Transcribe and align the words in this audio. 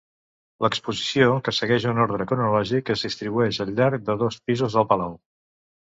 L'exposició, 0.65 1.27
que 1.47 1.53
segueix 1.57 1.85
un 1.91 2.01
ordre 2.05 2.27
cronològic, 2.31 2.89
es 2.95 3.07
distribueix 3.09 3.61
al 3.67 3.73
llarg 3.81 4.09
de 4.11 4.17
dos 4.23 4.41
pisos 4.51 4.79
del 4.79 4.89
palau. 4.95 5.15